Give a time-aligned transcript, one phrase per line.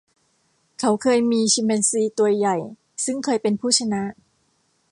[0.79, 2.55] เขาเคยมีชิมแปนซีตัวใหญ่
[3.05, 4.01] ซึ่งเคยเป็นผู้ชนะ